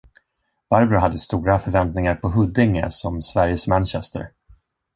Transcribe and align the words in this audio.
Barbro 0.69 0.99
hade 0.99 1.17
stora 1.17 1.59
förväntningar 1.59 2.15
på 2.15 2.29
Huddinge 2.29 2.91
som 2.91 3.21
Sveriges 3.21 3.67
Manchester. 3.67 4.31